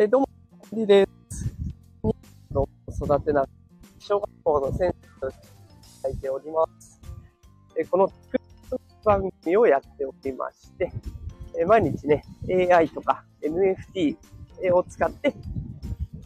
[0.00, 0.28] えどうも、
[0.74, 1.52] りです。
[2.52, 3.44] の育てな、
[3.98, 5.30] 小学校の先生を
[6.04, 7.00] 書いております。
[7.76, 8.08] えこの
[9.04, 10.92] 番組をやっておりまして、
[11.60, 14.16] え毎日ね、AI とか NFT
[14.72, 15.34] を使って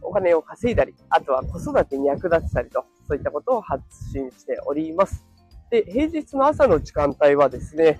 [0.00, 5.26] お金を稼いだり、あとは子育てに役立てたりと、そういったことを発信しております。
[5.72, 7.98] で、平日の朝の時間帯はですね、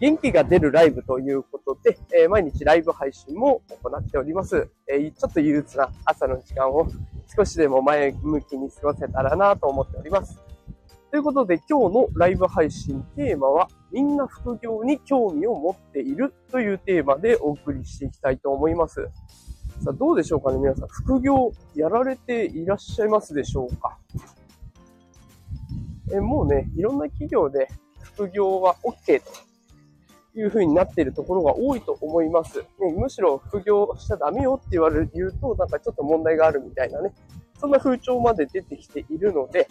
[0.00, 4.68] 元気が出るライブということで、えー毎日ライブ配信も行っております。
[4.88, 6.88] えーちょっと憂鬱な朝の時間を
[7.36, 10.38] 少しでも前向きに過ごせたらなと思っております。
[11.10, 19.08] ということで今日のライブ配信テーマはみんな副業に興味を持っているというテーマでお送りしていきたいと思います。
[19.84, 20.88] さあどうでしょうかね皆さん。
[20.88, 23.98] 副業やられていらっしゃいますでしょうか？
[26.12, 27.68] えもうね、いろんな企業で
[28.00, 29.30] 副業は OK と
[30.36, 32.58] いう風になっているところが多いと思います。
[32.58, 32.66] ね、
[32.96, 37.12] むしろ副業しちゃダメよって言われる、言うと、なんかちょっと問題があるみたいなね、
[37.60, 39.68] そんな風潮まで出てきているので、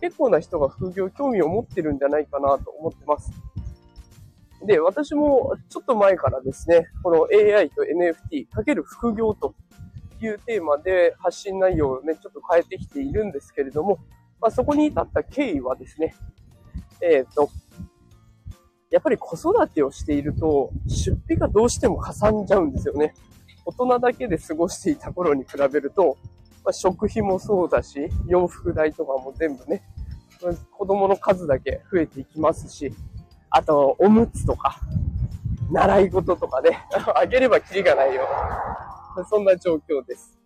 [0.00, 3.30] 結構な人が副業興味を持ってるんじゃないかなと思ってます。
[4.66, 9.54] で、私もちょっと前からですね、この AI と NFT かける副業と
[10.20, 13.98] いうテーマで発信内容をね、ちょっと変えてきているんですけれども、
[14.40, 16.14] まあ、そこに至った経緯はですね、
[17.00, 17.50] えっ、と、
[18.90, 23.14] やっぱり子育てをしていると、出費がどうしてもかさんじゃうんですよね。
[23.64, 26.16] 大人だけで過ごしていた頃に比べると、
[26.64, 29.82] まあ、食費もそうだし、洋服代とかも全部ね、
[30.72, 32.92] 子供の数だけ増えていきますし、
[33.50, 34.80] あと、おむつとか、
[35.70, 38.22] 習い事とかね、 あげればキリがないよ
[39.16, 40.38] うな、そんな状況です。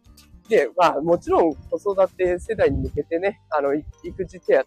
[0.49, 4.65] で、まあ、もちろん子育て世代に向けてね、あの、育児手当、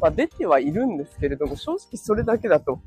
[0.00, 2.80] まあ、出てはいるんですけれども、正直それだけだと、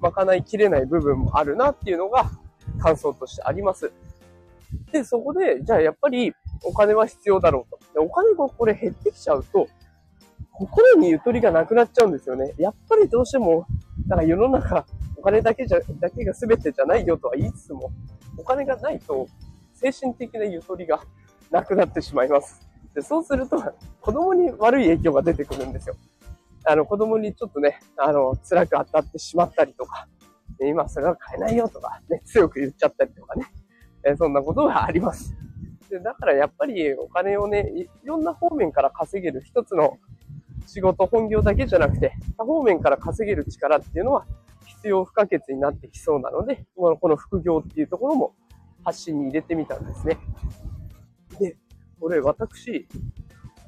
[0.00, 2.30] 賄いきれない部分もあるなっていうのが
[2.78, 3.92] 感想としてあります。
[4.92, 6.32] で、そこで、じゃあやっぱり
[6.64, 7.94] お金は必要だろうと。
[7.94, 9.68] でお金がこれ減ってきちゃうと、
[10.52, 12.54] 心にゆとりがなくなっちゃうんですよね。
[12.58, 13.66] やっぱりどうしても、
[14.06, 14.86] なんか世の中、
[15.16, 17.90] お金だけじゃ、だけが全てじゃないよとは言いつつも、
[18.38, 19.28] お金がないと
[19.74, 21.00] 精神的なゆとりが
[21.50, 22.66] なくなってしまいます。
[22.94, 23.62] でそうすると、
[24.00, 25.96] 子供に悪い影響が出てくるんですよ。
[26.68, 30.08] あの、子供にちょっとね、あの、辛く当たってしまったりとか、
[30.60, 33.46] 今それは買えないよとか、ね、強く言っちゃったりとかね、
[34.04, 35.36] えそんなことがあります。
[35.90, 39.98] でだからやっぱりお金をね、いいろんな方面から稼げる一つの
[40.66, 44.26] 仕事、本業だけじゃなくて、多方面から稼げる力っていうのは
[44.64, 48.34] 必要不可欠になってきそうなので、このこの副業っていうところも
[48.84, 50.18] 発信に入れてみたんですね。
[51.38, 51.56] で、
[52.00, 52.88] これ私、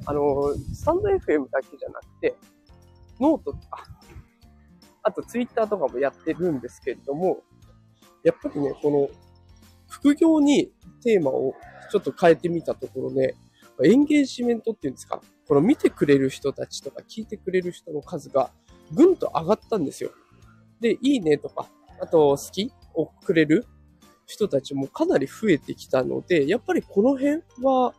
[0.07, 2.35] あの、 stand.fm だけじゃなくて、
[3.21, 3.85] ノートとか、
[5.03, 7.43] あとツイッターとかもやってるんですけれども、
[8.25, 9.09] やっぱりね、この
[9.89, 11.55] 副業にテーマを
[11.91, 13.35] ちょっと変えてみたところね、
[13.83, 18.51] エンゲージメントっていうんですか、この見てくれる人たちとか聞いてくれる人の数が
[18.93, 20.11] ぐんと上がったんですよ。
[20.81, 21.69] で、いいねとか、
[22.01, 23.67] あと好きをくれる
[24.27, 27.95] 人たちもかなり増えてきたので、やっぱりこの辺は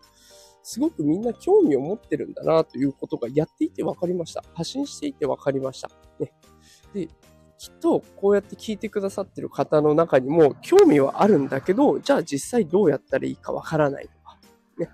[0.69, 4.43] すごくみんな興味を持ってるんだなということがやっていて分かりました。
[4.53, 5.89] 発信していて分かりました。
[6.19, 6.31] ね。
[6.93, 7.07] で、
[7.57, 14.37] きっとこうやって聞いてくださってる方の中にも興味はあるんだけど、じゃあ実際どうやったらいいか分からないとか。
[14.77, 14.89] ね。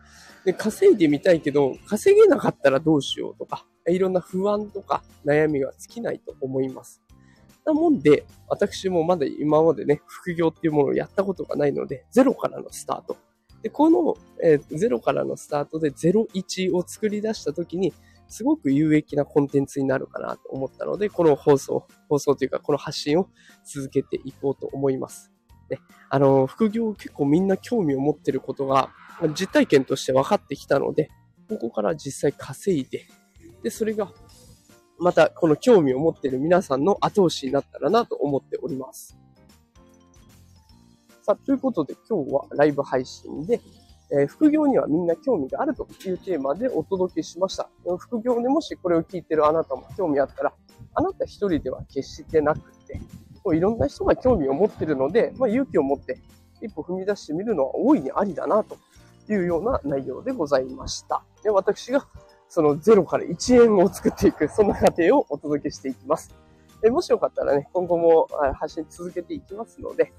[0.45, 7.01] で、稼いでみたいけど、稼げなかったらどうしようとか、いろんな不安とか悩みが尽きないと思います。
[7.65, 13.17] なもんで、私もまだ今までね、副業っていうものをやったことがないので、ゼロからのスタート。
[13.65, 17.95] で、この、えーゼロからのスタートで01を作り出したときに、
[18.27, 23.27] すごく有益なコンテンツになるかなと思ったので、この放送、放送というか、この発信を
[23.63, 25.31] 続けていこうと思います。
[25.71, 25.79] ね、
[26.11, 28.91] あの、副業結構みんな興味を持ってることが、
[29.33, 31.09] 実体験として分かってきたので、
[31.49, 33.07] ここから実際稼いで、
[33.63, 34.13] で、それが、
[34.99, 39.17] またこの興味を持ってる皆さんの後押しになったらなと思っております。
[41.25, 43.59] さあ、ということで今日はライブ配信で、
[44.11, 47.67] えー副業にはみんな興味があるというテーマでお届けしました。
[47.97, 50.53] 副業でもしこれを聞いてるあなたも興味あったら、
[50.93, 53.01] あなた一人では決してなくて、
[53.43, 56.19] もういろんな人が興味を持ってるので、まあ、勇気を持って
[56.61, 58.77] 一歩踏み出してみるのは大いにありだなと
[59.27, 61.23] いうような内容でございました。
[61.41, 62.05] で私が
[62.49, 66.35] その0から1円を作っていく、そんな過程をお届けしていきます。
[66.91, 70.13] もしよかったらね、今後もあ発信続けていきますので、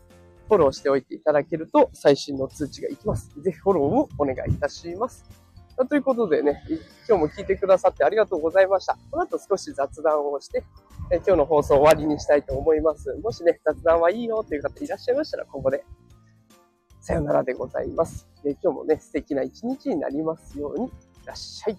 [0.48, 3.30] フォローしておいていただけると最新の通知がいきます。
[3.40, 5.24] ぜひフォローをお願いいたします。
[5.88, 6.62] ということでね、
[7.06, 8.96] 今日も聞いてくださってありがとうございました。
[9.10, 10.64] この後少し雑談をして、
[11.10, 13.12] え今日の放送終わりにしたいと思います。
[13.22, 15.84] もしね、雑談はいいよという方いらっしゃいましたら、ここで
[17.00, 18.26] さよならでございます。
[18.42, 20.90] で今日もね、素敵な一日になりますように、い
[21.26, 21.76] らっしゃい。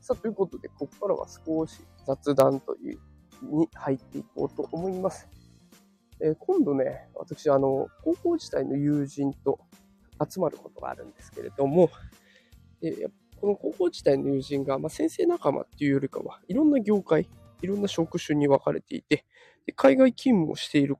[0.00, 2.98] さあ、ということで、ここからは少し雑談という、
[3.42, 5.28] に入っていこうと思います。
[6.20, 9.60] えー今度ね、私、あの、高校時代の友人と
[10.28, 11.90] 集まることがあるんですけれども、
[12.82, 13.10] えー
[13.40, 17.28] この高校時代の友人が、まあ、先生仲間っていうよりかは、いろんな業界、
[17.62, 19.24] いろんな職種に分かれていて、
[19.64, 20.96] で海外勤務をしている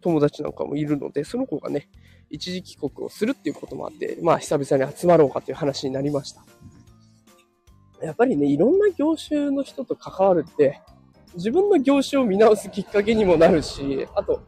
[0.00, 1.88] 友達なんかもいるので、その子がね、
[2.30, 6.42] 一時帰国をするっていうこともあって、まあ久々に集まろうかという話になりました。
[8.02, 10.80] やっぱりね、いろんな業種の人と関わるって、
[11.34, 14.42] 自分の業種を見直すきっかけにもなるし、あと、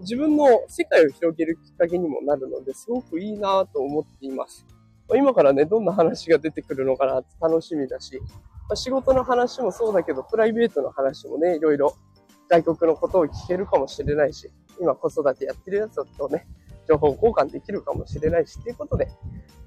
[0.00, 4.66] 自分の世界を広げるきっかけにもなるので、すごくいいなと思っています。
[5.08, 8.20] ま今からね、どんな話が出てくるのかなって楽しみだし、
[8.68, 11.94] ま仕事の話もそうだけど、プライベートの話もね、いろいろ
[12.48, 16.46] 外国のことを聞けるかもしれないし、今子育てやってるやつとね、
[16.86, 19.08] 情報交換できるかもしれないし、ということで、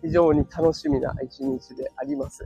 [0.02, 2.46] 非常に楽しみな一日であります。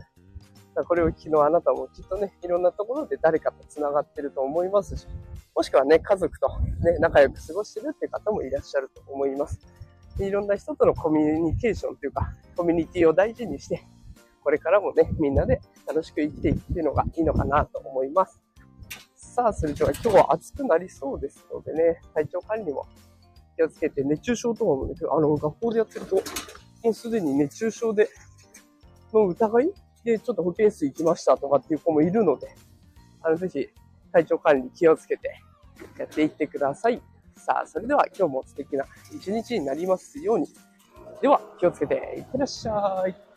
[0.82, 5.08] これを昨日あなたもきっとね、いろんなところで誰かと繋がってると思いますし、
[5.56, 6.48] もしくはね、家族と
[6.82, 9.60] ね、仲良く過ごしてるって方もいらっしゃると思います。
[10.20, 13.84] いろんな人とのコミュニケーションというか、コミュニティを大事にして、
[14.44, 18.42] これからもね、みんなで楽しく生きていくっていうのがいいのかなと思います。
[19.16, 22.86] さあ、それでは今日は暑くなりそうですのでね、体調管理も
[23.56, 26.16] 気をつけて、熱中症とかもね、あの、学校でやってると、
[26.84, 28.10] もうすでに熱中症で、
[29.14, 29.74] の疑い
[30.04, 32.56] で、ちょっと保健室行きましたとかっていう子もいるので、
[33.22, 33.68] あの、ぜひ、
[34.12, 35.40] 体調管理気をつけて
[35.98, 37.02] やっていってください。
[37.38, 40.48] さあ、それでは今日も素敵な一日になりますように。
[41.22, 43.33] では、気をつけていってらっしゃい。